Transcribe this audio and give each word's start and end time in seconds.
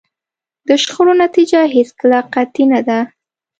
د 0.67 0.69
شخړو 0.83 1.13
نتیجه 1.23 1.61
هېڅکله 1.75 2.19
قطعي 2.33 2.65
نه 2.71 2.79
ده. 2.87 2.99